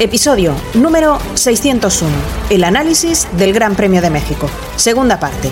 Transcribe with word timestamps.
Episodio 0.00 0.54
número 0.74 1.18
601. 1.34 2.08
El 2.50 2.62
análisis 2.62 3.26
del 3.32 3.52
Gran 3.52 3.74
Premio 3.74 4.00
de 4.00 4.10
México. 4.10 4.48
Segunda 4.76 5.18
parte. 5.18 5.50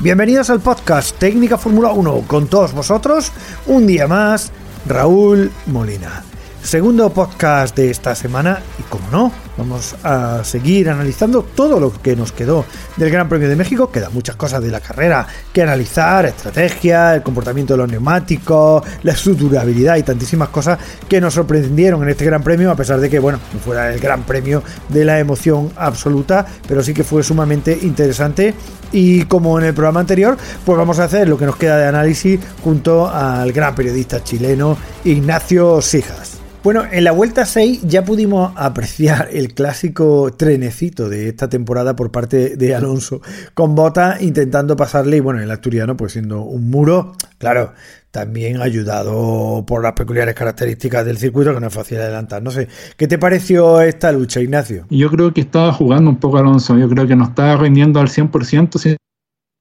Bienvenidos 0.00 0.50
al 0.50 0.60
podcast 0.60 1.16
Técnica 1.18 1.56
Fórmula 1.56 1.92
1 1.92 2.24
con 2.26 2.46
todos 2.46 2.74
vosotros, 2.74 3.32
un 3.64 3.86
día 3.86 4.06
más, 4.06 4.52
Raúl 4.86 5.50
Molina. 5.66 6.35
Segundo 6.66 7.10
podcast 7.10 7.76
de 7.76 7.90
esta 7.90 8.16
semana 8.16 8.60
y 8.80 8.82
como 8.90 9.08
no, 9.12 9.32
vamos 9.56 9.94
a 10.02 10.42
seguir 10.42 10.90
analizando 10.90 11.44
todo 11.44 11.78
lo 11.78 11.92
que 11.92 12.16
nos 12.16 12.32
quedó 12.32 12.64
del 12.96 13.08
Gran 13.08 13.28
Premio 13.28 13.48
de 13.48 13.54
México. 13.54 13.88
Quedan 13.92 14.12
muchas 14.12 14.34
cosas 14.34 14.60
de 14.64 14.72
la 14.72 14.80
carrera 14.80 15.24
que 15.52 15.62
analizar, 15.62 16.26
estrategia, 16.26 17.14
el 17.14 17.22
comportamiento 17.22 17.74
de 17.74 17.78
los 17.78 17.88
neumáticos, 17.88 18.82
la 19.04 19.14
su 19.14 19.36
durabilidad 19.36 19.94
y 19.94 20.02
tantísimas 20.02 20.48
cosas 20.48 20.76
que 21.08 21.20
nos 21.20 21.34
sorprendieron 21.34 22.02
en 22.02 22.08
este 22.08 22.24
Gran 22.24 22.42
Premio, 22.42 22.72
a 22.72 22.74
pesar 22.74 22.98
de 22.98 23.08
que, 23.08 23.20
bueno, 23.20 23.38
no 23.54 23.60
fuera 23.60 23.94
el 23.94 24.00
Gran 24.00 24.24
Premio 24.24 24.60
de 24.88 25.04
la 25.04 25.20
emoción 25.20 25.70
absoluta, 25.76 26.44
pero 26.66 26.82
sí 26.82 26.92
que 26.92 27.04
fue 27.04 27.22
sumamente 27.22 27.78
interesante 27.82 28.56
y 28.90 29.22
como 29.26 29.56
en 29.60 29.66
el 29.66 29.72
programa 29.72 30.00
anterior, 30.00 30.36
pues 30.64 30.76
vamos 30.76 30.98
a 30.98 31.04
hacer 31.04 31.28
lo 31.28 31.38
que 31.38 31.46
nos 31.46 31.54
queda 31.54 31.76
de 31.76 31.86
análisis 31.86 32.40
junto 32.64 33.08
al 33.08 33.52
gran 33.52 33.76
periodista 33.76 34.24
chileno 34.24 34.76
Ignacio 35.04 35.80
Sijas. 35.80 36.25
Bueno, 36.66 36.82
en 36.90 37.04
la 37.04 37.12
vuelta 37.12 37.46
6 37.46 37.82
ya 37.82 38.04
pudimos 38.04 38.52
apreciar 38.56 39.28
el 39.30 39.54
clásico 39.54 40.32
trenecito 40.36 41.08
de 41.08 41.28
esta 41.28 41.48
temporada 41.48 41.94
por 41.94 42.10
parte 42.10 42.56
de 42.56 42.74
Alonso, 42.74 43.20
con 43.54 43.76
Bota 43.76 44.16
intentando 44.20 44.74
pasarle, 44.74 45.18
y 45.18 45.20
bueno, 45.20 45.40
el 45.40 45.48
asturiano 45.48 45.96
pues 45.96 46.14
siendo 46.14 46.42
un 46.42 46.68
muro, 46.68 47.12
claro, 47.38 47.72
también 48.10 48.60
ayudado 48.60 49.64
por 49.64 49.80
las 49.80 49.92
peculiares 49.92 50.34
características 50.34 51.06
del 51.06 51.18
circuito 51.18 51.54
que 51.54 51.60
no 51.60 51.68
es 51.68 51.72
fácil 51.72 52.00
adelantar. 52.00 52.42
No 52.42 52.50
sé, 52.50 52.66
¿qué 52.96 53.06
te 53.06 53.16
pareció 53.16 53.80
esta 53.80 54.10
lucha, 54.10 54.40
Ignacio? 54.40 54.86
Yo 54.90 55.08
creo 55.08 55.32
que 55.32 55.42
estaba 55.42 55.72
jugando 55.72 56.10
un 56.10 56.16
poco 56.16 56.38
Alonso, 56.38 56.76
yo 56.76 56.88
creo 56.88 57.06
que 57.06 57.14
no 57.14 57.26
estaba 57.26 57.58
rindiendo 57.58 58.00
al 58.00 58.08
100%, 58.08 58.96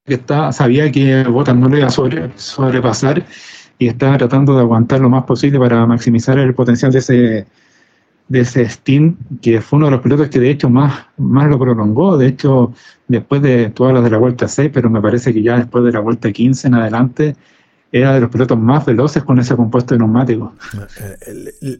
que 0.08 0.14
está, 0.16 0.52
sabía 0.52 0.92
que 0.92 1.24
Bota 1.26 1.54
no 1.54 1.70
le 1.70 1.78
iba 1.78 1.88
a 1.88 1.92
sobre, 1.92 2.32
sobrepasar 2.36 3.24
y 3.78 3.88
estaba 3.88 4.18
tratando 4.18 4.56
de 4.56 4.62
aguantar 4.62 5.00
lo 5.00 5.10
más 5.10 5.24
posible 5.24 5.60
para 5.60 5.86
maximizar 5.86 6.38
el 6.40 6.54
potencial 6.54 6.92
de 6.92 7.00
ese 7.00 7.46
de 8.28 8.40
ese 8.40 8.68
Steam, 8.68 9.18
que 9.42 9.62
fue 9.62 9.78
uno 9.78 9.86
de 9.86 9.92
los 9.92 10.02
pilotos 10.02 10.30
que 10.30 10.40
de 10.40 10.50
hecho 10.50 10.70
más, 10.70 11.06
más 11.18 11.48
lo 11.48 11.60
prolongó, 11.60 12.18
de 12.18 12.28
hecho 12.28 12.74
después 13.08 13.42
de 13.42 13.70
todas 13.70 13.94
las 13.94 14.04
de 14.04 14.10
la 14.10 14.18
vuelta 14.18 14.48
6, 14.48 14.72
pero 14.74 14.90
me 14.90 15.02
parece 15.02 15.32
que 15.34 15.44
ya 15.44 15.58
después 15.58 15.84
de 15.84 15.92
la 15.92 16.00
vuelta 16.00 16.32
15 16.32 16.68
en 16.68 16.74
adelante 16.74 17.36
era 17.92 18.14
de 18.14 18.22
los 18.22 18.30
pilotos 18.30 18.58
más 18.58 18.86
veloces 18.86 19.24
con 19.24 19.40
ese 19.40 19.56
compuesto 19.56 19.94
de 19.94 20.00
neumáticos. 20.00 20.52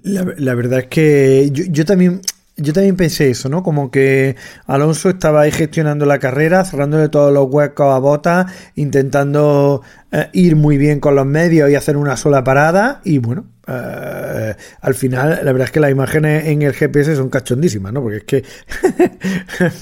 La, 0.04 0.26
la 0.38 0.54
verdad 0.54 0.80
es 0.80 0.88
que 0.88 1.50
yo, 1.52 1.64
yo 1.68 1.84
también 1.84 2.22
yo 2.58 2.72
también 2.72 2.96
pensé 2.96 3.30
eso, 3.30 3.50
¿no? 3.50 3.64
Como 3.64 3.92
que 3.92 4.36
Alonso 4.66 5.10
estaba 5.10 5.42
ahí 5.42 5.52
gestionando 5.52 6.06
la 6.06 6.20
carrera, 6.20 6.64
cerrándole 6.64 7.10
todos 7.10 7.34
los 7.34 7.48
huecos 7.50 7.94
a 7.94 8.00
Bota, 8.00 8.48
intentando 8.76 9.82
eh, 10.12 10.30
ir 10.32 10.56
muy 10.56 10.78
bien 10.78 11.02
con 11.02 11.16
los 11.16 11.26
medios 11.26 11.70
y 11.70 11.76
hacer 11.76 11.98
una 11.98 12.16
sola 12.16 12.46
parada. 12.46 13.02
Y 13.04 13.18
bueno, 13.18 13.46
eh, 13.68 14.56
al 14.80 14.94
final, 14.94 15.40
la 15.44 15.52
verdad 15.52 15.66
es 15.66 15.72
que 15.72 15.82
las 15.82 15.92
imágenes 15.92 16.46
en 16.46 16.62
el 16.62 16.72
GPS 16.72 17.18
son 17.18 17.30
cachondísimas, 17.30 17.92
¿no? 17.92 18.02
Porque 18.02 18.18
es 18.18 18.24
que 18.24 18.44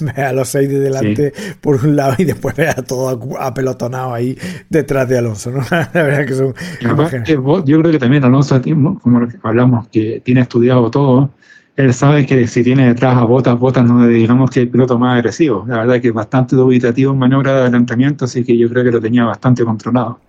ve 0.00 0.22
a 0.22 0.32
los 0.32 0.48
seis 0.48 0.68
de 0.68 0.80
delante 0.80 1.32
por 1.60 1.76
un 1.76 1.94
lado 1.94 2.16
y 2.18 2.24
después 2.24 2.56
ve 2.56 2.68
a 2.68 2.74
todo 2.74 3.36
apelotonado 3.38 4.14
ahí 4.14 4.36
detrás 4.68 5.08
de 5.08 5.18
Alonso, 5.18 5.52
¿no? 5.52 5.60
la 5.70 5.90
verdad 5.92 6.22
es 6.22 6.26
que 6.26 6.34
son 6.34 6.54
imágenes. 6.80 7.28
Yo 7.28 7.62
creo 7.62 7.92
que 7.92 7.98
también 8.00 8.24
Alonso, 8.24 8.60
como 9.00 9.28
hablamos, 9.44 9.86
que 9.88 10.20
tiene 10.24 10.40
estudiado 10.40 10.90
todo 10.90 11.30
él 11.76 11.92
sabe 11.92 12.24
que 12.24 12.46
si 12.46 12.62
tiene 12.62 12.86
detrás 12.86 13.16
a 13.16 13.24
Botas, 13.24 13.58
Botas 13.58 13.84
no 13.84 14.06
digamos 14.06 14.50
que 14.50 14.60
el 14.60 14.68
piloto 14.68 14.98
más 14.98 15.16
agresivo. 15.16 15.64
La 15.66 15.78
verdad 15.78 15.96
es 15.96 16.02
que 16.02 16.08
es 16.08 16.14
bastante 16.14 16.54
dubitativo 16.54 17.12
en 17.12 17.18
maniobra 17.18 17.52
de 17.54 17.60
adelantamiento, 17.62 18.26
así 18.26 18.44
que 18.44 18.56
yo 18.56 18.68
creo 18.68 18.84
que 18.84 18.92
lo 18.92 19.00
tenía 19.00 19.24
bastante 19.24 19.64
controlado. 19.64 20.20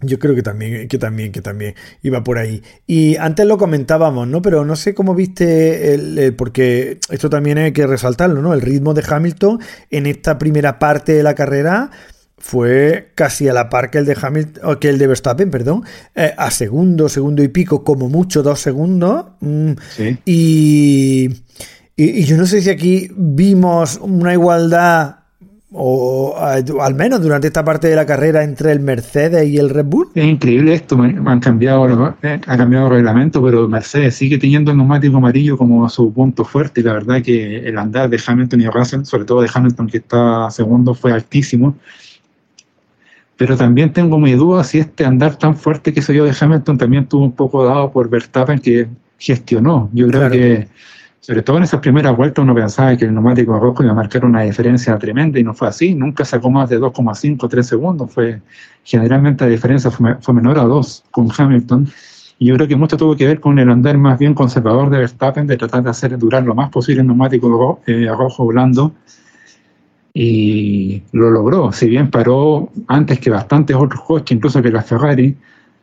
Yo 0.00 0.18
creo 0.18 0.34
que 0.34 0.42
también, 0.42 0.86
que 0.86 0.96
también, 0.96 1.32
que 1.32 1.42
también 1.42 1.74
iba 2.02 2.22
por 2.22 2.38
ahí. 2.38 2.62
Y 2.86 3.16
antes 3.16 3.44
lo 3.46 3.58
comentábamos, 3.58 4.28
¿no? 4.28 4.40
Pero 4.40 4.64
no 4.64 4.76
sé 4.76 4.94
cómo 4.94 5.14
viste 5.14 5.94
el, 5.94 6.34
porque 6.34 6.98
esto 7.10 7.28
también 7.28 7.58
hay 7.58 7.72
que 7.72 7.86
resaltarlo, 7.86 8.40
¿no? 8.40 8.54
El 8.54 8.60
ritmo 8.60 8.94
de 8.94 9.04
Hamilton 9.06 9.58
en 9.90 10.06
esta 10.06 10.38
primera 10.38 10.78
parte 10.78 11.12
de 11.12 11.24
la 11.24 11.34
carrera 11.34 11.90
fue 12.38 13.10
casi 13.14 13.48
a 13.48 13.52
la 13.52 13.68
par 13.68 13.90
que 13.90 13.98
el 13.98 14.06
de 14.06 14.16
Hamilton, 14.20 14.76
que 14.76 14.88
el 14.88 14.98
de 14.98 15.06
Verstappen, 15.06 15.50
perdón, 15.50 15.84
eh, 16.14 16.32
a 16.36 16.50
segundo, 16.50 17.08
segundo 17.08 17.42
y 17.42 17.48
pico, 17.48 17.84
como 17.84 18.08
mucho 18.08 18.42
dos 18.42 18.60
segundos. 18.60 19.26
Mm, 19.40 19.72
y, 20.24 21.28
y, 21.96 22.24
yo 22.24 22.36
no 22.36 22.46
sé 22.46 22.62
si 22.62 22.70
aquí 22.70 23.10
vimos 23.16 23.98
una 24.00 24.32
igualdad, 24.32 25.16
o, 25.70 26.34
al 26.38 26.94
menos 26.94 27.20
durante 27.20 27.48
esta 27.48 27.62
parte 27.62 27.88
de 27.88 27.96
la 27.96 28.06
carrera, 28.06 28.42
entre 28.42 28.72
el 28.72 28.80
Mercedes 28.80 29.46
y 29.48 29.58
el 29.58 29.68
Red 29.68 29.84
Bull. 29.84 30.08
Es 30.14 30.24
increíble 30.24 30.72
esto, 30.74 30.96
han 31.00 31.40
cambiado, 31.40 32.16
eh, 32.22 32.40
ha 32.46 32.56
cambiado 32.56 32.86
el 32.86 32.92
reglamento, 32.92 33.42
pero 33.42 33.68
Mercedes 33.68 34.14
sigue 34.14 34.38
teniendo 34.38 34.70
el 34.70 34.78
neumático 34.78 35.16
amarillo 35.18 35.58
como 35.58 35.88
su 35.88 36.12
punto 36.12 36.44
fuerte 36.44 36.80
y 36.80 36.84
la 36.84 36.94
verdad 36.94 37.20
que 37.20 37.58
el 37.68 37.76
andar 37.76 38.08
de 38.08 38.20
Hamilton 38.24 38.60
y 38.60 38.66
Russell, 38.68 39.04
sobre 39.04 39.24
todo 39.24 39.42
de 39.42 39.50
Hamilton 39.52 39.88
que 39.88 39.98
está 39.98 40.50
segundo, 40.50 40.94
fue 40.94 41.12
altísimo 41.12 41.74
pero 43.38 43.56
también 43.56 43.92
tengo 43.92 44.18
mi 44.18 44.32
duda 44.32 44.64
si 44.64 44.80
este 44.80 45.06
andar 45.06 45.36
tan 45.36 45.56
fuerte 45.56 45.92
que 45.94 46.02
se 46.02 46.12
dio 46.12 46.24
de 46.24 46.34
Hamilton 46.38 46.76
también 46.76 47.06
tuvo 47.06 47.24
un 47.24 47.32
poco 47.32 47.64
dado 47.64 47.92
por 47.92 48.10
Verstappen 48.10 48.58
que 48.58 48.88
gestionó. 49.16 49.88
Yo 49.92 50.08
creo 50.08 50.28
que, 50.28 50.66
sobre 51.20 51.42
todo 51.42 51.58
en 51.58 51.62
esas 51.62 51.78
primeras 51.78 52.16
vueltas, 52.16 52.42
uno 52.42 52.52
pensaba 52.52 52.96
que 52.96 53.04
el 53.04 53.14
neumático 53.14 53.56
rojo 53.56 53.84
iba 53.84 53.92
a 53.92 53.94
marcar 53.94 54.24
una 54.24 54.42
diferencia 54.42 54.98
tremenda 54.98 55.38
y 55.38 55.44
no 55.44 55.54
fue 55.54 55.68
así. 55.68 55.94
Nunca 55.94 56.24
sacó 56.24 56.50
más 56.50 56.68
de 56.68 56.80
2,5 56.80 57.48
3 57.48 57.64
segundos. 57.64 58.12
Fue, 58.12 58.42
generalmente 58.82 59.44
la 59.44 59.50
diferencia 59.50 59.92
fue, 59.92 60.34
menor 60.34 60.58
a 60.58 60.64
2 60.64 61.04
con 61.12 61.28
Hamilton. 61.30 61.88
Y 62.40 62.46
yo 62.46 62.56
creo 62.56 62.66
que 62.66 62.74
mucho 62.74 62.96
tuvo 62.96 63.14
que 63.14 63.24
ver 63.24 63.38
con 63.38 63.56
el 63.60 63.70
andar 63.70 63.96
más 63.98 64.18
bien 64.18 64.34
conservador 64.34 64.90
de 64.90 64.98
Verstappen, 64.98 65.46
de 65.46 65.56
tratar 65.56 65.84
de 65.84 65.90
hacer 65.90 66.18
durar 66.18 66.42
lo 66.42 66.56
más 66.56 66.70
posible 66.70 67.02
el 67.02 67.06
neumático 67.06 67.48
rojo, 67.48 67.80
eh, 67.86 68.08
rojo 68.08 68.46
blando 68.46 68.94
y 70.20 71.00
lo 71.12 71.30
logró. 71.30 71.70
Si 71.70 71.88
bien 71.88 72.10
paró 72.10 72.72
antes 72.88 73.20
que 73.20 73.30
bastantes 73.30 73.76
otros 73.76 74.02
coches, 74.02 74.36
incluso 74.36 74.60
que 74.60 74.72
la 74.72 74.82
Ferrari, 74.82 75.36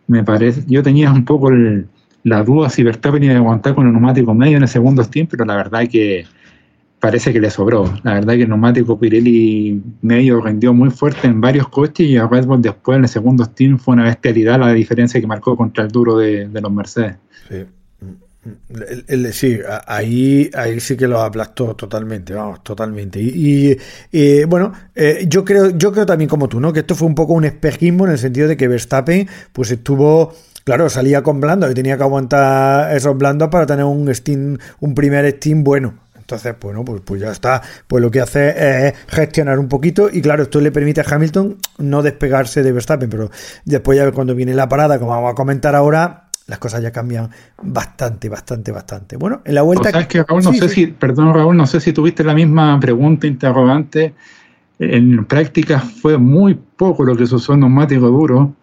me 0.08 0.26
parece, 0.26 0.66
yo 0.68 0.84
tenía 0.84 1.10
un 1.10 1.24
poco 1.24 1.50
la 2.24 2.44
duda 2.44 2.70
si 2.70 2.84
Verstappen 2.84 3.24
iba 3.24 3.34
a 3.34 3.38
aguantar 3.38 3.76
con 3.76 3.88
el 3.88 3.94
neumático 3.94 4.34
medio 4.34 4.58
en 4.58 4.64
el 4.64 4.68
segundo 4.68 5.02
Steam, 5.06 5.28
pero 5.32 5.46
la 5.46 5.56
verdad 5.56 5.88
que 5.90 6.26
parece 7.00 7.32
que 7.32 7.40
le 7.40 7.50
sobró. 7.50 7.86
La 8.04 8.16
verdad 8.16 8.34
que 8.34 8.42
el 8.42 8.50
neumático 8.50 9.00
Pirelli 9.00 9.82
medio 10.02 10.42
rendió 10.42 10.74
muy 10.74 10.90
fuerte 10.90 11.28
en 11.28 11.40
varios 11.40 11.70
coches 11.70 12.06
y 12.06 12.18
a 12.18 12.28
Red 12.28 12.46
Bull 12.46 12.62
después 12.62 12.98
en 12.98 13.04
el 13.04 13.10
segundo 13.10 13.46
Steam 13.46 13.78
fue 13.78 13.94
una 13.94 14.04
bestialidad 14.04 14.60
la 14.60 14.74
diferencia 14.74 15.22
que 15.22 15.28
marcó 15.28 15.56
contra 15.56 15.86
el 15.86 15.92
duro 15.92 16.18
de, 16.18 16.50
de 16.50 16.60
los 16.62 16.74
Mercedes. 16.74 17.16
Sí. 17.48 17.64
Sí, 19.32 19.60
ahí, 19.88 20.52
ahí 20.54 20.80
sí 20.80 20.96
que 20.96 21.08
lo 21.08 21.22
aplastó 21.22 21.76
totalmente, 21.76 22.34
vamos, 22.34 22.64
totalmente. 22.64 23.20
Y, 23.20 23.76
bueno, 24.46 24.72
eh, 24.94 25.26
yo 25.28 25.44
creo, 25.44 25.72
yo 25.72 25.92
creo 25.92 26.06
también 26.06 26.30
como 26.30 26.48
tú, 26.48 26.60
¿no? 26.60 26.72
Que 26.72 26.82
esto 26.82 26.96
fue 26.96 27.08
un 27.08 27.16
poco 27.16 27.34
un 27.34 27.46
espejismo 27.46 28.06
en 28.06 28.12
el 28.12 28.20
sentido 28.20 28.48
de 28.48 28.56
que 28.56 28.68
Verstappen, 28.68 29.28
pues 29.52 29.72
estuvo, 29.72 30.34
claro, 30.64 30.90
salía 30.90 31.24
con 31.24 31.42
blandos 31.42 31.72
y 31.72 31.74
tenía 31.74 31.98
que 31.98 32.04
aguantar 32.04 32.96
esos 32.96 33.18
blandos 33.18 33.50
para 33.50 33.66
tener 33.66 33.86
un 33.86 34.14
Steam, 34.14 34.58
un 34.80 34.94
primer 34.94 35.30
Steam 35.38 35.64
bueno. 35.64 36.06
Entonces, 36.26 36.56
bueno, 36.60 36.84
pues, 36.84 37.02
pues 37.06 37.22
ya 37.22 37.32
está. 37.32 37.62
Pues 37.88 38.02
lo 38.02 38.10
que 38.10 38.20
hace 38.20 38.88
es 38.88 38.94
gestionar 39.08 39.60
un 39.60 39.70
poquito 39.70 40.10
y 40.12 40.22
claro, 40.24 40.44
esto 40.44 40.60
le 40.60 40.72
permite 40.72 41.02
a 41.02 41.06
Hamilton 41.08 41.58
no 41.78 42.02
despegarse 42.02 42.64
de 42.64 42.72
Verstappen, 42.72 43.10
pero 43.10 43.30
después 43.64 43.96
ya 43.96 44.12
cuando 44.12 44.34
viene 44.34 44.56
la 44.56 44.68
parada, 44.68 44.98
como 44.98 45.12
vamos 45.12 45.32
a 45.32 45.36
comentar 45.36 45.76
ahora, 45.76 46.25
las 46.48 46.60
cosas 46.60 46.82
ya 46.82 46.92
cambian 46.92 47.30
bastante, 47.62 48.30
bastante, 48.30 48.72
bastante. 48.72 49.18
Bueno, 49.18 49.42
en 49.46 49.56
la 49.56 49.64
vuelta. 49.64 49.92
¿Sabes 49.92 50.08
que 50.08 50.24
Raúl? 50.24 50.44
No 50.44 50.54
sé 50.54 50.70
si, 50.70 50.88
perdón, 50.88 51.34
Raúl, 51.34 51.58
no 51.58 51.66
sé 51.66 51.80
si 51.80 51.94
tuviste 51.94 52.24
la 52.24 52.34
misma 52.34 52.80
pregunta 52.80 53.28
interrogante. 53.28 54.14
En 54.78 55.26
práctica 55.26 55.80
fue 55.80 56.18
muy 56.18 56.54
poco 56.54 57.04
lo 57.04 57.16
que 57.16 57.26
se 57.26 57.36
usó 57.36 57.54
en 57.54 57.62
neumático 57.62 58.08
duro 58.08 58.54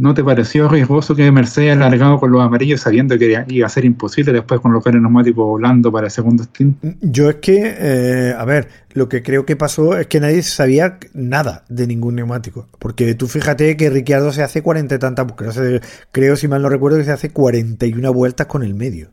¿No 0.00 0.14
te 0.14 0.24
pareció 0.24 0.66
riesgoso 0.66 1.14
que 1.14 1.30
Mercedes 1.30 1.76
alargado 1.76 2.18
con 2.18 2.32
los 2.32 2.40
amarillos 2.40 2.80
sabiendo 2.80 3.18
que 3.18 3.44
iba 3.48 3.66
a 3.66 3.68
ser 3.68 3.84
imposible 3.84 4.32
después 4.32 4.58
colocar 4.58 4.94
el 4.94 5.02
neumático 5.02 5.44
volando 5.44 5.92
para 5.92 6.06
el 6.06 6.10
segundo 6.10 6.42
stint? 6.42 6.78
Yo 7.02 7.28
es 7.28 7.36
que, 7.36 7.76
eh, 7.78 8.34
a 8.34 8.46
ver, 8.46 8.68
lo 8.94 9.10
que 9.10 9.22
creo 9.22 9.44
que 9.44 9.56
pasó 9.56 9.98
es 9.98 10.06
que 10.06 10.18
nadie 10.18 10.42
sabía 10.42 10.98
nada 11.12 11.64
de 11.68 11.86
ningún 11.86 12.14
neumático. 12.14 12.66
Porque 12.78 13.14
tú 13.14 13.28
fíjate 13.28 13.76
que 13.76 13.90
Ricciardo 13.90 14.32
se 14.32 14.42
hace 14.42 14.62
cuarenta 14.62 14.94
y 14.94 14.98
tantas, 14.98 15.26
creo, 15.36 15.80
creo, 16.10 16.36
si 16.36 16.48
mal 16.48 16.62
no 16.62 16.70
recuerdo, 16.70 16.96
que 16.96 17.04
se 17.04 17.12
hace 17.12 17.30
41 17.30 18.10
vueltas 18.14 18.46
con 18.46 18.62
el 18.62 18.74
medio. 18.74 19.10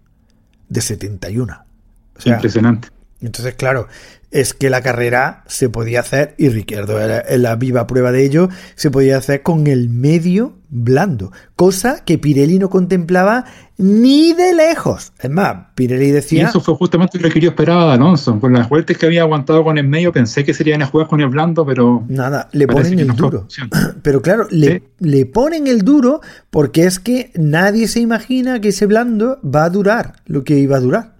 De 0.69 0.79
71. 0.79 1.65
O 2.25 2.29
Impresionante. 2.29 2.87
Entonces, 3.19 3.55
claro, 3.55 3.87
es 4.31 4.53
que 4.53 4.69
la 4.69 4.81
carrera 4.81 5.43
se 5.47 5.69
podía 5.69 6.01
hacer, 6.01 6.35
y 6.37 6.49
Ricciardo 6.49 6.99
era 6.99 7.23
la 7.37 7.55
viva 7.55 7.87
prueba 7.87 8.11
de 8.11 8.25
ello, 8.25 8.49
se 8.75 8.91
podía 8.91 9.17
hacer 9.17 9.41
con 9.41 9.67
el 9.67 9.89
medio 9.89 10.55
blando, 10.69 11.31
cosa 11.55 12.03
que 12.03 12.17
Pirelli 12.17 12.59
no 12.59 12.69
contemplaba 12.69 13.45
ni 13.77 14.33
de 14.33 14.53
lejos. 14.53 15.13
Es 15.19 15.29
más, 15.29 15.67
Pirelli 15.75 16.11
decía... 16.11 16.43
Y 16.43 16.45
eso 16.45 16.59
fue 16.59 16.75
justamente 16.75 17.19
lo 17.19 17.29
que 17.29 17.39
yo 17.39 17.49
esperaba 17.49 17.85
de 17.85 17.91
Alonso. 17.93 18.39
Con 18.39 18.53
las 18.53 18.67
vueltas 18.67 18.97
que 18.97 19.05
había 19.05 19.21
aguantado 19.21 19.63
con 19.63 19.77
el 19.77 19.87
medio, 19.87 20.11
pensé 20.11 20.43
que 20.43 20.53
serían 20.53 20.81
a 20.81 20.87
jugar 20.87 21.07
con 21.07 21.21
el 21.21 21.29
blando, 21.29 21.65
pero... 21.65 22.03
Nada, 22.09 22.49
le 22.51 22.67
ponen 22.67 22.99
el 22.99 23.15
duro. 23.15 23.47
Pero 24.01 24.21
claro, 24.21 24.47
le, 24.51 24.83
le 24.99 25.25
ponen 25.25 25.67
el 25.67 25.83
duro 25.83 26.21
porque 26.49 26.85
es 26.85 26.99
que 26.99 27.31
nadie 27.35 27.87
se 27.87 27.99
imagina 27.99 28.59
que 28.61 28.69
ese 28.69 28.85
blando 28.85 29.39
va 29.43 29.65
a 29.65 29.69
durar 29.69 30.15
lo 30.25 30.43
que 30.43 30.57
iba 30.57 30.77
a 30.77 30.79
durar 30.79 31.16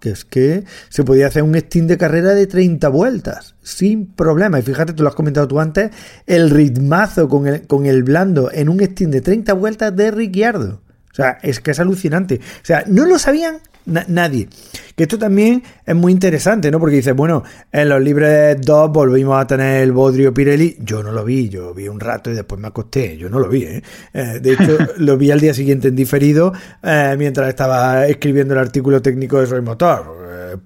que 0.00 0.10
es 0.10 0.24
que 0.24 0.64
se 0.88 1.04
podía 1.04 1.28
hacer 1.28 1.42
un 1.42 1.54
steam 1.58 1.86
de 1.86 1.98
carrera 1.98 2.34
de 2.34 2.46
30 2.46 2.88
vueltas, 2.88 3.54
sin 3.62 4.06
problema. 4.06 4.58
Y 4.58 4.62
fíjate, 4.62 4.92
tú 4.92 5.02
lo 5.02 5.10
has 5.10 5.14
comentado 5.14 5.46
tú 5.46 5.60
antes, 5.60 5.90
el 6.26 6.50
ritmazo 6.50 7.28
con 7.28 7.46
el, 7.46 7.66
con 7.66 7.86
el 7.86 8.02
blando 8.02 8.50
en 8.52 8.68
un 8.68 8.80
steam 8.80 9.10
de 9.10 9.20
30 9.20 9.52
vueltas 9.52 9.94
de 9.94 10.10
Ricciardo. 10.10 10.80
O 11.12 11.14
sea, 11.14 11.38
es 11.42 11.60
que 11.60 11.72
es 11.72 11.80
alucinante. 11.80 12.40
O 12.62 12.64
sea, 12.64 12.84
no 12.86 13.04
lo 13.04 13.18
sabían 13.18 13.58
nadie. 13.86 14.48
Que 14.96 15.04
esto 15.04 15.18
también 15.18 15.62
es 15.86 15.94
muy 15.94 16.12
interesante, 16.12 16.70
¿no? 16.70 16.78
Porque 16.78 16.96
dice, 16.96 17.12
bueno, 17.12 17.42
en 17.72 17.88
los 17.88 18.00
libres 18.00 18.56
2 18.60 18.92
volvimos 18.92 19.40
a 19.40 19.46
tener 19.46 19.82
el 19.82 19.92
Bodrio 19.92 20.34
Pirelli. 20.34 20.76
Yo 20.80 21.02
no 21.02 21.12
lo 21.12 21.24
vi, 21.24 21.48
yo 21.48 21.72
vi 21.74 21.88
un 21.88 22.00
rato 22.00 22.30
y 22.30 22.34
después 22.34 22.60
me 22.60 22.68
acosté. 22.68 23.16
Yo 23.16 23.28
no 23.28 23.38
lo 23.38 23.48
vi, 23.48 23.64
¿eh? 23.64 23.82
eh 24.12 24.40
de 24.42 24.52
hecho, 24.52 24.78
lo 24.98 25.16
vi 25.16 25.30
al 25.30 25.40
día 25.40 25.54
siguiente 25.54 25.88
en 25.88 25.96
diferido 25.96 26.52
eh, 26.82 27.14
mientras 27.18 27.48
estaba 27.48 28.06
escribiendo 28.06 28.54
el 28.54 28.60
artículo 28.60 29.00
técnico 29.00 29.40
de 29.40 29.46
Soy 29.46 29.62
Motor. 29.62 30.18
Eh, 30.30 30.56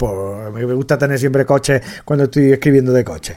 me 0.52 0.75
gusta 0.75 0.99
tener 0.99 1.19
siempre 1.19 1.44
coches 1.44 1.81
cuando 2.05 2.25
estoy 2.25 2.52
escribiendo 2.52 2.93
de 2.93 3.05
coches. 3.05 3.37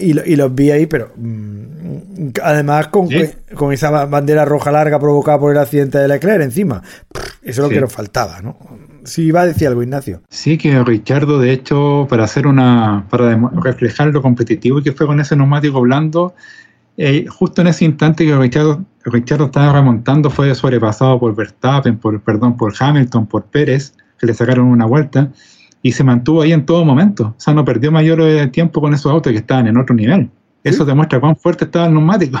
Y, 0.00 0.18
y, 0.18 0.36
los 0.36 0.54
vi 0.54 0.70
ahí, 0.70 0.86
pero 0.86 1.12
mm, 1.16 2.28
además 2.42 2.88
con, 2.88 3.08
con 3.54 3.72
esa 3.72 3.90
bandera 4.06 4.44
roja 4.44 4.70
larga 4.70 4.98
provocada 4.98 5.38
por 5.38 5.52
el 5.52 5.58
accidente 5.58 5.98
de 5.98 6.08
Leclerc 6.08 6.42
encima. 6.42 6.82
Eso 7.42 7.62
es 7.62 7.68
lo 7.68 7.68
que 7.68 7.80
nos 7.80 7.92
faltaba, 7.92 8.40
¿no? 8.40 8.56
Sí, 9.04 9.24
iba 9.24 9.42
a 9.42 9.46
decir 9.46 9.68
algo, 9.68 9.82
Ignacio. 9.82 10.22
Sí, 10.28 10.56
que 10.58 10.82
Richardo, 10.82 11.38
de 11.38 11.52
hecho, 11.52 12.06
para 12.08 12.24
hacer 12.24 12.46
una, 12.46 13.06
para 13.10 13.36
reflejar 13.62 14.08
lo 14.08 14.22
competitivo 14.22 14.82
que 14.82 14.92
fue 14.92 15.06
con 15.06 15.20
ese 15.20 15.36
neumático 15.36 15.80
blando, 15.80 16.34
eh, 16.96 17.26
justo 17.28 17.60
en 17.60 17.68
ese 17.68 17.84
instante 17.84 18.24
que 18.24 18.36
Richardo, 18.36 18.84
estaba 19.46 19.72
remontando, 19.72 20.30
fue 20.30 20.54
sobrepasado 20.54 21.18
por 21.18 21.34
Verstappen, 21.34 21.98
por, 21.98 22.20
perdón, 22.22 22.56
por 22.56 22.72
Hamilton, 22.78 23.26
por 23.26 23.44
Pérez, 23.44 23.94
que 24.18 24.26
le 24.26 24.34
sacaron 24.34 24.66
una 24.66 24.86
vuelta, 24.86 25.30
y 25.82 25.92
se 25.92 26.04
mantuvo 26.04 26.42
ahí 26.42 26.52
en 26.52 26.64
todo 26.64 26.84
momento. 26.84 27.34
O 27.36 27.40
sea, 27.40 27.52
no 27.52 27.64
perdió 27.64 27.92
mayor 27.92 28.20
eh, 28.22 28.46
tiempo 28.46 28.80
con 28.80 28.94
esos 28.94 29.12
autos 29.12 29.32
que 29.32 29.38
estaban 29.38 29.66
en 29.66 29.76
otro 29.76 29.94
nivel. 29.94 30.30
Eso 30.64 30.86
demuestra 30.86 31.20
cuán 31.20 31.36
fuerte 31.36 31.66
estaba 31.66 31.86
el 31.86 31.92
neumático. 31.92 32.40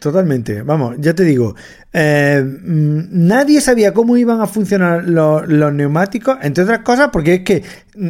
Totalmente. 0.00 0.60
Vamos, 0.60 0.96
ya 0.98 1.14
te 1.14 1.24
digo, 1.24 1.56
eh, 1.94 2.44
mm, 2.44 3.00
nadie 3.10 3.62
sabía 3.62 3.94
cómo 3.94 4.18
iban 4.18 4.42
a 4.42 4.46
funcionar 4.46 5.08
los, 5.08 5.48
los, 5.48 5.72
neumáticos, 5.72 6.36
entre 6.42 6.64
otras 6.64 6.80
cosas, 6.80 7.08
porque 7.10 7.34
es 7.36 7.40
que 7.40 7.64
mm, 7.96 8.08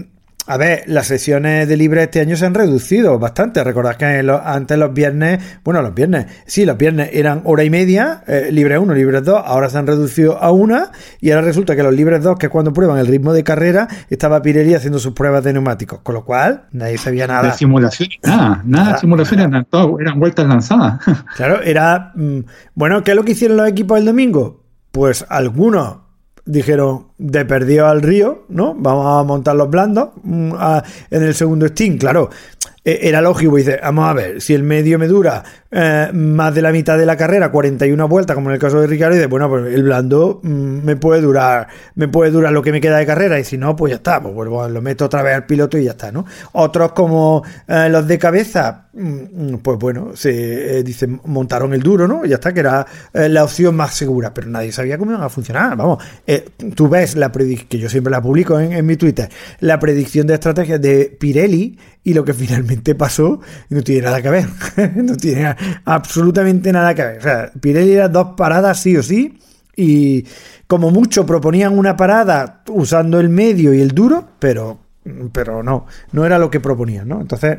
a 0.50 0.56
ver, 0.56 0.84
las 0.86 1.06
sesiones 1.06 1.68
de 1.68 1.76
libre 1.76 2.02
este 2.02 2.20
año 2.20 2.34
se 2.34 2.46
han 2.46 2.54
reducido 2.54 3.18
bastante. 3.18 3.62
Recordad 3.62 3.96
que 3.96 4.06
antes 4.06 4.78
los 4.78 4.94
viernes, 4.94 5.40
bueno, 5.62 5.82
los 5.82 5.94
viernes, 5.94 6.24
sí, 6.46 6.64
los 6.64 6.78
viernes 6.78 7.10
eran 7.12 7.42
hora 7.44 7.64
y 7.64 7.70
media, 7.70 8.22
eh, 8.26 8.48
libre 8.50 8.78
1, 8.78 8.94
libre 8.94 9.20
2, 9.20 9.42
ahora 9.44 9.68
se 9.68 9.76
han 9.76 9.86
reducido 9.86 10.38
a 10.42 10.50
una 10.50 10.90
y 11.20 11.32
ahora 11.32 11.42
resulta 11.42 11.76
que 11.76 11.82
los 11.82 11.92
libres 11.92 12.22
2, 12.22 12.38
que 12.38 12.46
es 12.46 12.50
cuando 12.50 12.72
prueban 12.72 12.98
el 12.98 13.06
ritmo 13.06 13.34
de 13.34 13.44
carrera, 13.44 13.88
estaba 14.08 14.40
Pirelli 14.40 14.72
haciendo 14.72 14.98
sus 14.98 15.12
pruebas 15.12 15.44
de 15.44 15.52
neumáticos, 15.52 16.00
con 16.00 16.14
lo 16.14 16.24
cual 16.24 16.64
nadie 16.72 16.96
sabía 16.96 17.26
nada. 17.26 17.48
De 17.48 17.52
simulación, 17.52 18.08
nada, 18.22 18.62
nada, 18.64 18.92
de 18.94 18.98
simulaciones, 19.00 19.48
eran, 19.48 19.66
eran 20.00 20.18
vueltas 20.18 20.46
lanzadas. 20.46 20.98
Claro, 21.36 21.60
era, 21.62 22.12
mm, 22.14 22.40
bueno, 22.74 23.04
¿qué 23.04 23.10
es 23.10 23.16
lo 23.16 23.22
que 23.22 23.32
hicieron 23.32 23.58
los 23.58 23.68
equipos 23.68 23.98
el 23.98 24.06
domingo? 24.06 24.64
Pues 24.92 25.26
algunos 25.28 25.98
dijeron 26.46 27.07
de 27.18 27.44
perdido 27.44 27.86
al 27.86 28.00
río, 28.00 28.44
¿no? 28.48 28.74
Vamos 28.74 29.20
a 29.20 29.24
montar 29.24 29.56
los 29.56 29.68
blandos 29.68 30.10
mm, 30.22 30.52
en 31.10 31.22
el 31.22 31.34
segundo 31.34 31.66
Steam, 31.68 31.98
claro. 31.98 32.30
E, 32.84 33.08
era 33.08 33.20
lógico, 33.20 33.56
dice, 33.56 33.78
vamos 33.82 34.08
a 34.08 34.14
ver, 34.14 34.40
si 34.40 34.54
el 34.54 34.62
medio 34.62 34.98
me 34.98 35.08
dura 35.08 35.44
eh, 35.70 36.08
más 36.14 36.54
de 36.54 36.62
la 36.62 36.72
mitad 36.72 36.96
de 36.96 37.04
la 37.04 37.16
carrera, 37.18 37.50
41 37.50 38.08
vueltas, 38.08 38.34
como 38.34 38.48
en 38.48 38.54
el 38.54 38.60
caso 38.60 38.80
de 38.80 38.86
Ricardo, 38.86 39.14
y 39.14 39.18
dice, 39.18 39.28
bueno, 39.28 39.48
pues 39.48 39.74
el 39.74 39.82
blando 39.82 40.40
mm, 40.42 40.84
me 40.84 40.96
puede 40.96 41.20
durar, 41.20 41.68
me 41.96 42.08
puede 42.08 42.30
durar 42.30 42.52
lo 42.52 42.62
que 42.62 42.72
me 42.72 42.80
queda 42.80 42.96
de 42.96 43.04
carrera, 43.04 43.38
y 43.38 43.44
si 43.44 43.58
no, 43.58 43.76
pues 43.76 43.90
ya 43.90 43.96
está, 43.96 44.22
pues 44.22 44.34
vuelvo, 44.34 44.66
lo 44.68 44.80
meto 44.80 45.04
otra 45.04 45.22
vez 45.22 45.34
al 45.34 45.44
piloto 45.44 45.76
y 45.76 45.84
ya 45.84 45.90
está, 45.90 46.10
¿no? 46.10 46.24
Otros 46.52 46.92
como 46.92 47.42
eh, 47.66 47.88
los 47.90 48.06
de 48.06 48.18
cabeza, 48.18 48.88
mm, 48.94 49.56
pues 49.56 49.78
bueno, 49.78 50.12
se 50.14 50.78
eh, 50.78 50.82
dicen, 50.82 51.20
montaron 51.24 51.74
el 51.74 51.82
duro, 51.82 52.08
¿no? 52.08 52.24
Ya 52.24 52.36
está, 52.36 52.54
que 52.54 52.60
era 52.60 52.86
la 53.12 53.44
opción 53.44 53.76
más 53.76 53.94
segura, 53.94 54.32
pero 54.32 54.48
nadie 54.48 54.72
sabía 54.72 54.96
cómo 54.96 55.10
iban 55.10 55.24
a 55.24 55.28
funcionar, 55.28 55.76
vamos, 55.76 56.02
tú 56.74 56.88
ves 56.88 57.07
la 57.16 57.32
predicción, 57.32 57.68
que 57.68 57.78
yo 57.78 57.88
siempre 57.88 58.10
la 58.10 58.20
publico 58.20 58.58
en, 58.58 58.72
en 58.72 58.86
mi 58.86 58.96
Twitter, 58.96 59.28
la 59.60 59.78
predicción 59.78 60.26
de 60.26 60.34
estrategia 60.34 60.78
de 60.78 61.16
Pirelli 61.18 61.78
y 62.04 62.14
lo 62.14 62.24
que 62.24 62.34
finalmente 62.34 62.94
pasó 62.94 63.40
no 63.70 63.82
tiene 63.82 64.02
nada 64.02 64.22
que 64.22 64.30
ver. 64.30 64.46
no 64.96 65.16
tiene 65.16 65.54
absolutamente 65.84 66.72
nada 66.72 66.94
que 66.94 67.02
ver. 67.02 67.52
Pirelli 67.60 67.92
era 67.92 68.08
dos 68.08 68.34
paradas 68.36 68.80
sí 68.80 68.96
o 68.96 69.02
sí 69.02 69.38
y 69.76 70.26
como 70.66 70.90
mucho 70.90 71.24
proponían 71.24 71.78
una 71.78 71.96
parada 71.96 72.62
usando 72.68 73.20
el 73.20 73.28
medio 73.28 73.72
y 73.72 73.80
el 73.80 73.92
duro, 73.92 74.28
pero, 74.38 74.78
pero 75.32 75.62
no, 75.62 75.86
no 76.12 76.26
era 76.26 76.38
lo 76.38 76.50
que 76.50 76.60
proponían, 76.60 77.06
¿no? 77.08 77.20
Entonces 77.20 77.58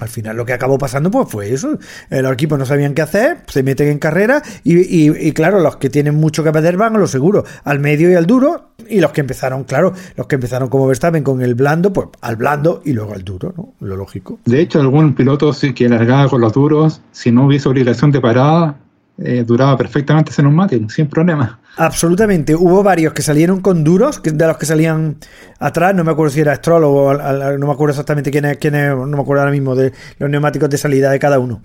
al 0.00 0.08
final 0.08 0.36
lo 0.36 0.44
que 0.44 0.52
acabó 0.52 0.78
pasando 0.78 1.10
pues 1.10 1.28
fue 1.28 1.52
eso. 1.52 1.78
Eh, 2.10 2.22
los 2.22 2.32
equipos 2.32 2.58
no 2.58 2.66
sabían 2.66 2.94
qué 2.94 3.02
hacer, 3.02 3.38
se 3.46 3.62
meten 3.62 3.88
en 3.88 3.98
carrera 3.98 4.42
y, 4.64 5.32
claro, 5.32 5.60
los 5.60 5.76
que 5.76 5.90
tienen 5.90 6.14
mucho 6.14 6.42
que 6.42 6.52
perder 6.52 6.76
van 6.76 6.96
a 6.96 6.98
lo 6.98 7.06
seguro, 7.06 7.44
al 7.64 7.80
medio 7.80 8.10
y 8.10 8.14
al 8.14 8.26
duro 8.26 8.70
y 8.88 9.00
los 9.00 9.12
que 9.12 9.20
empezaron, 9.20 9.64
claro, 9.64 9.92
los 10.16 10.26
que 10.26 10.34
empezaron 10.36 10.68
como 10.68 10.86
Verstappen 10.86 11.22
con 11.22 11.42
el 11.42 11.54
blando, 11.54 11.92
pues 11.92 12.08
al 12.20 12.36
blando 12.36 12.82
y 12.84 12.92
luego 12.92 13.12
al 13.14 13.22
duro, 13.22 13.54
¿no? 13.56 13.74
Lo 13.80 13.96
lógico. 13.96 14.38
De 14.44 14.60
hecho, 14.60 14.80
algún 14.80 15.14
piloto 15.14 15.52
sí 15.52 15.72
que 15.74 15.86
alargaba 15.86 16.28
con 16.28 16.40
los 16.40 16.52
duros, 16.52 17.00
si 17.12 17.30
no 17.30 17.46
hubiese 17.46 17.68
obligación 17.68 18.10
de 18.10 18.20
parada, 18.20 18.76
eh, 19.22 19.44
duraba 19.46 19.76
perfectamente 19.76 20.30
ese 20.30 20.42
neumático, 20.42 20.88
sin 20.88 21.06
problema. 21.06 21.60
Absolutamente. 21.76 22.54
Hubo 22.54 22.82
varios 22.82 23.12
que 23.12 23.20
salieron 23.20 23.60
con 23.60 23.84
duros, 23.84 24.22
de 24.22 24.46
los 24.46 24.56
que 24.56 24.64
salían 24.64 25.18
atrás. 25.58 25.94
No 25.94 26.04
me 26.04 26.12
acuerdo 26.12 26.32
si 26.32 26.40
era 26.40 26.54
Stroll 26.54 26.84
o 26.84 27.12
no 27.58 27.66
me 27.66 27.72
acuerdo 27.72 27.90
exactamente 27.90 28.30
quién 28.30 28.46
es, 28.46 28.56
quién 28.56 28.74
es, 28.74 28.96
no 28.96 29.06
me 29.06 29.20
acuerdo 29.20 29.42
ahora 29.42 29.52
mismo 29.52 29.74
de 29.74 29.92
los 30.18 30.30
neumáticos 30.30 30.70
de 30.70 30.78
salida 30.78 31.10
de 31.10 31.18
cada 31.18 31.38
uno. 31.38 31.60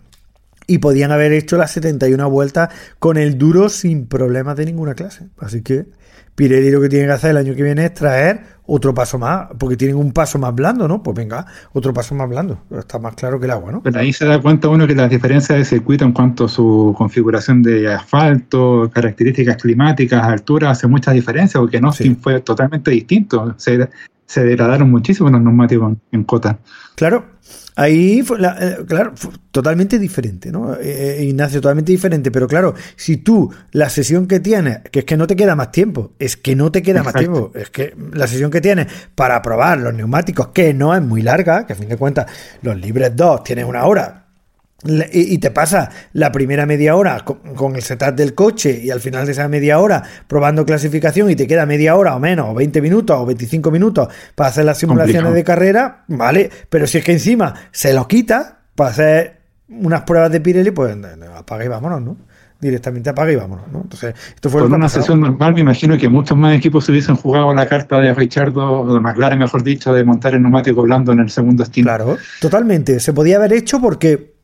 Y 0.67 0.79
podían 0.79 1.11
haber 1.11 1.31
hecho 1.31 1.57
las 1.57 1.71
71 1.71 2.29
vueltas 2.29 2.69
con 2.99 3.17
el 3.17 3.37
duro 3.37 3.69
sin 3.69 4.07
problemas 4.07 4.57
de 4.57 4.65
ninguna 4.65 4.93
clase. 4.93 5.29
Así 5.37 5.61
que 5.61 5.85
Pirelli 6.35 6.69
lo 6.69 6.81
que 6.81 6.89
tiene 6.89 7.05
que 7.05 7.13
hacer 7.13 7.31
el 7.31 7.37
año 7.37 7.55
que 7.55 7.63
viene 7.63 7.85
es 7.85 7.93
traer 7.93 8.55
otro 8.67 8.93
paso 8.93 9.17
más, 9.17 9.47
porque 9.57 9.77
tienen 9.77 9.95
un 9.95 10.11
paso 10.11 10.39
más 10.39 10.53
blando, 10.53 10.87
¿no? 10.87 11.01
Pues 11.01 11.15
venga, 11.15 11.45
otro 11.73 11.93
paso 11.93 12.15
más 12.15 12.27
blando. 12.27 12.59
Está 12.77 12.99
más 12.99 13.15
claro 13.15 13.39
que 13.39 13.45
el 13.45 13.51
agua, 13.51 13.71
¿no? 13.71 13.83
Pero 13.83 13.99
ahí 13.99 14.11
se 14.11 14.25
da 14.25 14.41
cuenta 14.41 14.69
uno 14.69 14.87
que 14.87 14.95
las 14.95 15.09
diferencias 15.09 15.57
de 15.57 15.65
circuito 15.65 16.03
en 16.03 16.11
cuanto 16.11 16.45
a 16.45 16.49
su 16.49 16.93
configuración 16.97 17.61
de 17.61 17.93
asfalto, 17.93 18.89
características 18.93 19.57
climáticas, 19.57 20.23
altura, 20.23 20.71
hace 20.71 20.87
mucha 20.87 21.11
diferencia, 21.11 21.59
porque 21.59 21.79
no 21.79 21.93
fue 21.93 22.41
totalmente 22.41 22.91
distinto. 22.91 23.53
Se, 23.57 23.87
se 24.25 24.43
degradaron 24.43 24.89
muchísimo 24.89 25.29
los 25.29 25.41
neumáticos 25.41 25.97
en 26.11 26.23
cota. 26.23 26.59
Claro, 26.95 27.25
Ahí, 27.77 28.23
fue 28.23 28.37
eh, 28.37 28.77
claro, 28.87 29.13
totalmente 29.51 29.99
diferente, 29.99 30.49
¿no? 30.49 30.75
Eh, 30.75 31.19
eh, 31.19 31.25
Ignacio, 31.25 31.59
totalmente 31.59 31.91
diferente. 31.91 32.31
Pero 32.31 32.47
claro, 32.47 32.73
si 32.95 33.17
tú 33.17 33.53
la 33.71 33.89
sesión 33.89 34.27
que 34.27 34.39
tienes, 34.39 34.79
que 34.91 34.99
es 34.99 35.05
que 35.05 35.17
no 35.17 35.27
te 35.27 35.35
queda 35.35 35.57
más 35.57 35.71
tiempo, 35.71 36.13
es 36.17 36.37
que 36.37 36.55
no 36.55 36.71
te 36.71 36.81
queda 36.81 37.03
más 37.03 37.13
tiempo, 37.13 37.51
es 37.53 37.69
que 37.69 37.93
la 38.13 38.27
sesión 38.27 38.49
que 38.49 38.61
tienes 38.61 38.87
para 39.13 39.41
probar 39.41 39.79
los 39.79 39.93
neumáticos, 39.93 40.49
que 40.49 40.73
no 40.73 40.95
es 40.95 41.01
muy 41.01 41.21
larga, 41.21 41.67
que 41.67 41.73
a 41.73 41.75
fin 41.75 41.89
de 41.89 41.97
cuentas 41.97 42.27
los 42.61 42.77
libres 42.79 43.13
2 43.13 43.43
tienen 43.43 43.65
una 43.65 43.85
hora, 43.85 44.24
y 44.83 45.37
te 45.37 45.51
pasa 45.51 45.89
la 46.13 46.31
primera 46.31 46.65
media 46.65 46.95
hora 46.95 47.23
con, 47.23 47.75
el 47.75 47.81
setup 47.81 48.13
del 48.15 48.35
coche 48.35 48.81
y 48.83 48.91
al 48.91 48.99
final 48.99 49.25
de 49.25 49.31
esa 49.31 49.47
media 49.47 49.79
hora 49.79 50.03
probando 50.27 50.65
clasificación 50.65 51.29
y 51.29 51.35
te 51.35 51.47
queda 51.47 51.65
media 51.65 51.95
hora 51.95 52.15
o 52.15 52.19
menos, 52.19 52.49
o 52.49 52.53
20 52.53 52.81
minutos 52.81 53.17
o 53.17 53.25
25 53.25 53.71
minutos 53.71 54.09
para 54.35 54.49
hacer 54.49 54.65
las 54.65 54.77
simulaciones 54.77 55.33
de 55.33 55.43
carrera, 55.43 56.03
vale, 56.07 56.49
pero 56.69 56.87
si 56.87 56.97
es 56.97 57.03
que 57.03 57.13
encima 57.13 57.53
se 57.71 57.93
lo 57.93 58.07
quita 58.07 58.59
para 58.75 58.89
hacer 58.89 59.41
unas 59.69 60.01
pruebas 60.01 60.31
de 60.31 60.41
Pirelli, 60.41 60.71
pues 60.71 60.95
apaga 61.35 61.65
y 61.65 61.67
vámonos, 61.67 62.01
¿no? 62.01 62.17
Directamente 62.59 63.09
apaga 63.09 63.31
y 63.31 63.35
vámonos, 63.35 63.67
¿no? 63.71 63.81
Entonces, 63.81 64.13
esto 64.35 64.49
fue 64.49 64.61
Por 64.61 64.73
una 64.73 64.89
sesión 64.89 65.21
normal, 65.21 65.53
me 65.53 65.61
imagino 65.61 65.97
que 65.97 66.09
muchos 66.09 66.37
más 66.37 66.55
equipos 66.55 66.85
se 66.85 66.91
hubiesen 66.91 67.15
jugado 67.15 67.53
la 67.53 67.67
carta 67.67 67.99
de 67.99 68.13
Richardo, 68.13 68.81
o 68.81 68.93
de 68.93 68.99
McLaren, 68.99 69.39
mejor 69.39 69.63
dicho, 69.63 69.93
de 69.93 70.03
montar 70.03 70.35
el 70.35 70.41
neumático 70.41 70.81
blando 70.83 71.11
en 71.11 71.19
el 71.19 71.29
segundo 71.29 71.63
estilo. 71.63 71.87
Claro, 71.87 72.17
totalmente. 72.39 72.99
Se 72.99 73.13
podía 73.13 73.37
haber 73.37 73.53
hecho 73.53 73.81
porque 73.81 74.34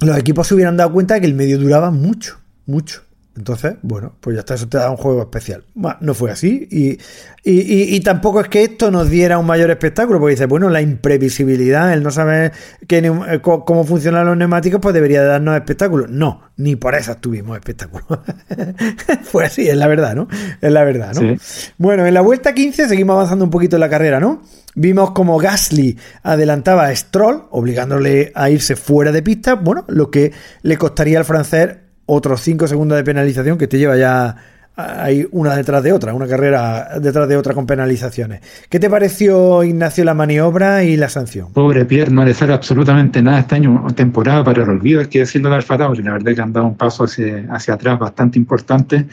los 0.00 0.16
equipos 0.16 0.46
se 0.46 0.54
hubieran 0.54 0.76
dado 0.76 0.92
cuenta 0.92 1.14
de 1.14 1.20
que 1.20 1.26
el 1.26 1.34
medio 1.34 1.58
duraba 1.58 1.90
mucho, 1.90 2.38
mucho. 2.66 3.02
Entonces, 3.38 3.76
bueno, 3.82 4.14
pues 4.20 4.34
ya 4.34 4.40
está, 4.40 4.54
eso 4.54 4.68
te 4.68 4.78
da 4.78 4.90
un 4.90 4.96
juego 4.96 5.22
especial. 5.22 5.62
Bueno, 5.74 5.96
no 6.00 6.14
fue 6.14 6.32
así. 6.32 6.66
Y, 6.70 6.98
y, 7.44 8.00
tampoco 8.00 8.40
es 8.40 8.48
que 8.48 8.64
esto 8.64 8.90
nos 8.90 9.08
diera 9.08 9.38
un 9.38 9.46
mayor 9.46 9.70
espectáculo, 9.70 10.18
porque 10.18 10.32
dice, 10.32 10.46
bueno, 10.46 10.68
la 10.68 10.82
imprevisibilidad, 10.82 11.92
el 11.92 12.02
no 12.02 12.10
saber 12.10 12.52
eh, 12.88 13.40
cómo 13.40 13.84
funcionan 13.84 14.26
los 14.26 14.36
neumáticos, 14.36 14.80
pues 14.82 14.92
debería 14.92 15.22
darnos 15.22 15.56
espectáculo. 15.56 16.06
No, 16.08 16.42
ni 16.56 16.74
por 16.74 16.96
eso 16.96 17.16
tuvimos 17.16 17.56
espectáculo. 17.56 18.04
fue 19.22 19.46
así, 19.46 19.68
es 19.68 19.76
la 19.76 19.86
verdad, 19.86 20.16
¿no? 20.16 20.28
Es 20.60 20.72
la 20.72 20.82
verdad, 20.82 21.14
¿no? 21.14 21.36
Bueno, 21.78 22.04
en 22.04 22.12
la 22.12 22.20
vuelta 22.20 22.54
15 22.54 22.88
seguimos 22.88 23.14
avanzando 23.14 23.44
un 23.44 23.50
poquito 23.50 23.76
en 23.76 23.80
la 23.80 23.88
carrera, 23.88 24.18
¿no? 24.18 24.42
Vimos 24.74 25.12
como 25.12 25.38
Gasly 25.38 25.96
adelantaba 26.22 26.86
a 26.86 26.94
Stroll, 26.94 27.44
obligándole 27.50 28.32
a 28.34 28.50
irse 28.50 28.74
fuera 28.76 29.12
de 29.12 29.22
pista, 29.22 29.54
bueno, 29.54 29.84
lo 29.88 30.10
que 30.10 30.32
le 30.62 30.76
costaría 30.76 31.18
al 31.18 31.24
francés 31.24 31.76
otros 32.10 32.40
5 32.40 32.66
segundos 32.66 32.96
de 32.96 33.04
penalización 33.04 33.58
que 33.58 33.68
te 33.68 33.78
lleva 33.78 33.96
ya 33.96 34.34
ahí 34.76 35.26
una 35.32 35.54
detrás 35.56 35.82
de 35.82 35.92
otra, 35.92 36.14
una 36.14 36.26
carrera 36.26 36.98
detrás 37.00 37.28
de 37.28 37.36
otra 37.36 37.52
con 37.52 37.66
penalizaciones. 37.66 38.40
¿Qué 38.70 38.80
te 38.80 38.88
pareció, 38.88 39.62
Ignacio, 39.62 40.04
la 40.04 40.14
maniobra 40.14 40.84
y 40.84 40.96
la 40.96 41.08
sanción? 41.10 41.52
Pobre 41.52 41.84
Pierre, 41.84 42.10
no 42.10 42.24
le 42.24 42.32
sale 42.32 42.54
absolutamente 42.54 43.20
nada 43.20 43.40
este 43.40 43.56
año, 43.56 43.86
temporada 43.94 44.42
para 44.42 44.62
el 44.62 44.70
olvido, 44.70 45.00
hay 45.00 45.08
que 45.08 45.20
decirlo 45.20 45.50
de 45.50 45.56
Alfa 45.56 45.76
Tauri, 45.76 46.02
la 46.02 46.12
verdad 46.12 46.34
que 46.34 46.40
han 46.40 46.52
dado 46.52 46.66
un 46.66 46.76
paso 46.76 47.04
hacia, 47.04 47.46
hacia 47.50 47.74
atrás 47.74 47.98
bastante 47.98 48.38
importante. 48.38 49.06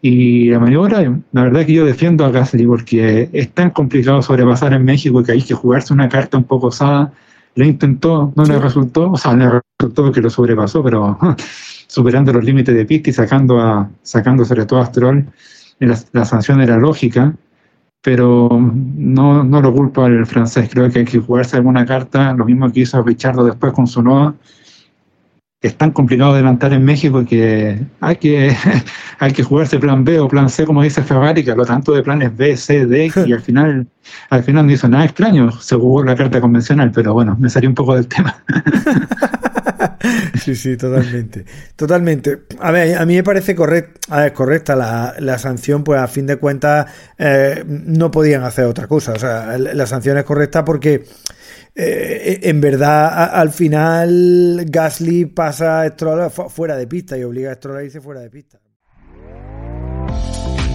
Y 0.00 0.50
la 0.50 0.60
maniobra, 0.60 1.00
la 1.32 1.42
verdad 1.42 1.66
que 1.66 1.72
yo 1.72 1.84
defiendo 1.84 2.24
a 2.24 2.30
Gasly 2.30 2.66
porque 2.66 3.30
es 3.32 3.50
tan 3.50 3.70
complicado 3.70 4.22
sobrepasar 4.22 4.72
en 4.74 4.84
México 4.84 5.24
que 5.24 5.32
hay 5.32 5.42
que 5.42 5.54
jugarse 5.54 5.92
una 5.92 6.08
carta 6.08 6.38
un 6.38 6.44
poco 6.44 6.68
osada. 6.68 7.12
Lo 7.56 7.64
intentó, 7.64 8.32
no 8.36 8.44
le 8.44 8.60
resultó, 8.60 9.10
o 9.10 9.16
sea, 9.16 9.34
le 9.34 9.60
resultó 9.80 10.12
que 10.12 10.20
lo 10.20 10.30
sobrepasó, 10.30 10.84
pero 10.84 11.18
superando 11.88 12.32
los 12.32 12.44
límites 12.44 12.74
de 12.74 12.84
pista 12.84 13.10
y 13.10 13.12
sacando, 13.12 13.58
a, 13.58 13.90
sacando 14.02 14.44
sobre 14.44 14.66
todo 14.66 14.80
a 14.80 14.86
Stroll. 14.86 15.26
La, 15.80 15.98
la 16.12 16.24
sanción 16.24 16.60
era 16.60 16.76
lógica, 16.76 17.34
pero 18.02 18.48
no, 18.52 19.42
no 19.42 19.60
lo 19.60 19.72
culpo 19.72 20.04
al 20.04 20.24
francés. 20.26 20.68
Creo 20.70 20.90
que 20.90 21.00
hay 21.00 21.04
que 21.04 21.18
jugarse 21.18 21.56
alguna 21.56 21.84
carta, 21.84 22.32
lo 22.34 22.44
mismo 22.44 22.70
que 22.70 22.80
hizo 22.80 23.02
Richardo 23.02 23.44
después 23.44 23.72
con 23.72 23.86
su 23.86 24.02
Noa. 24.02 24.34
Es 25.60 25.76
tan 25.76 25.90
complicado 25.90 26.34
adelantar 26.34 26.72
en 26.72 26.84
México 26.84 27.24
que 27.24 27.84
hay 28.00 28.16
que, 28.16 28.54
hay 29.18 29.32
que 29.32 29.42
jugarse 29.42 29.80
plan 29.80 30.04
B 30.04 30.20
o 30.20 30.28
plan 30.28 30.48
C, 30.48 30.64
como 30.64 30.82
dice 30.82 31.02
Ferrari, 31.02 31.44
que 31.44 31.54
lo 31.54 31.64
tanto 31.64 31.92
de 31.92 32.02
planes 32.02 32.36
B, 32.36 32.56
C, 32.56 32.86
D, 32.86 33.10
y 33.26 33.32
al 33.32 33.40
final, 33.40 33.88
al 34.30 34.44
final 34.44 34.66
no 34.66 34.72
hizo 34.72 34.88
nada 34.88 35.04
extraño, 35.04 35.50
se 35.50 35.74
jugó 35.74 36.04
la 36.04 36.14
carta 36.14 36.40
convencional, 36.40 36.92
pero 36.92 37.12
bueno, 37.12 37.36
me 37.40 37.50
salió 37.50 37.68
un 37.68 37.74
poco 37.74 37.96
del 37.96 38.06
tema. 38.06 38.36
sí, 40.42 40.54
sí, 40.54 40.76
totalmente. 40.76 41.44
Totalmente. 41.76 42.42
A 42.60 42.70
ver, 42.70 42.96
a 42.96 43.06
mí 43.06 43.14
me 43.14 43.22
parece 43.22 43.54
correcta 43.54 44.76
la, 44.76 45.38
sanción, 45.38 45.84
pues 45.84 46.00
a 46.00 46.08
fin 46.08 46.26
de 46.26 46.36
cuentas 46.36 46.86
eh, 47.18 47.64
no 47.66 48.10
podían 48.10 48.42
hacer 48.42 48.64
otra 48.64 48.86
cosa. 48.86 49.12
O 49.12 49.18
sea, 49.18 49.58
la 49.58 49.86
sanción 49.86 50.18
es 50.18 50.24
correcta 50.24 50.64
porque 50.64 51.04
eh, 51.74 52.40
en 52.42 52.60
verdad 52.60 53.30
al 53.32 53.50
final 53.50 54.64
Gasly 54.66 55.26
pasa 55.26 55.82
a 55.82 55.88
Stroll 55.88 56.30
fuera 56.30 56.76
de 56.76 56.86
pista 56.86 57.16
y 57.16 57.22
obliga 57.22 57.52
a 57.52 57.54
Stroll 57.54 57.78
a 57.78 57.84
irse 57.84 58.00
fuera 58.00 58.20
de 58.20 58.30
pista. 58.30 58.58